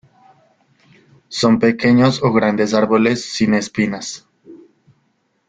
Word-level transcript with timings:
Son 1.27 1.59
pequeños 1.59 2.23
o 2.23 2.33
grandes 2.33 2.73
árboles 2.73 3.23
sin 3.33 3.53
espinas. 3.53 4.25